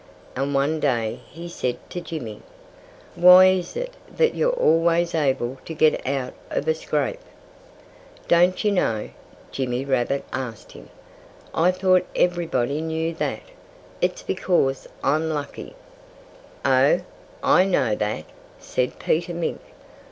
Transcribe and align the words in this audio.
And 0.35 0.55
one 0.55 0.79
day 0.79 1.19
he 1.29 1.47
said 1.47 1.77
to 1.91 2.01
Jimmy: 2.01 2.41
"Why 3.13 3.45
is 3.49 3.77
it 3.77 3.93
that 4.17 4.33
you're 4.33 4.49
always 4.51 5.13
able 5.13 5.59
to 5.65 5.75
get 5.75 6.07
out 6.07 6.33
of 6.49 6.67
a 6.67 6.73
scrape?" 6.73 7.19
"Don't 8.27 8.63
you 8.63 8.71
know?" 8.71 9.11
Jimmy 9.51 9.85
Rabbit 9.85 10.23
asked 10.33 10.71
him. 10.71 10.89
"I 11.53 11.69
thought 11.69 12.07
everybody 12.15 12.81
knew 12.81 13.13
that.... 13.13 13.43
It's 14.01 14.23
because 14.23 14.87
I'm 15.03 15.29
lucky." 15.29 15.75
"Oh, 16.65 17.01
I 17.43 17.65
know 17.65 17.93
that!" 17.93 18.25
said 18.57 18.97
Peter 18.97 19.35
Mink. 19.35 19.61